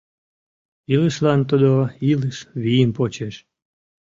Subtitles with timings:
[0.93, 1.71] Илышлан тудо
[2.11, 3.35] илыш вийым почеш.